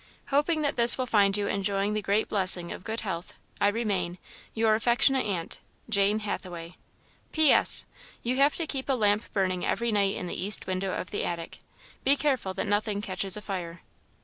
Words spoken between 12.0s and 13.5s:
Be careful that nothing catches